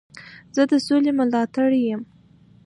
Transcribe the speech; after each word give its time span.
زه 0.55 0.63
د 0.71 0.73
سولي 0.85 1.11
ملاتړی 1.19 1.79
یم. 1.89 2.01